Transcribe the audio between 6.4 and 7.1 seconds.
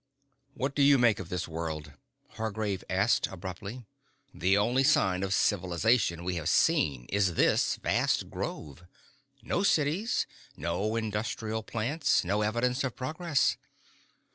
seen